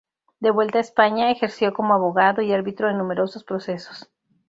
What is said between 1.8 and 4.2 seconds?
abogado y árbitro en numerosos procesos.